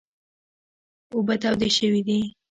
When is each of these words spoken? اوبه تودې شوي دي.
اوبه 1.13 1.35
تودې 1.41 1.69
شوي 1.77 2.01
دي. 2.07 2.19